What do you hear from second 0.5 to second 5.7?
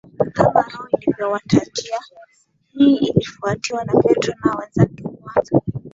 Roho alivyowajalia Hii ilifuatiwa na Petro na wenzake kuanza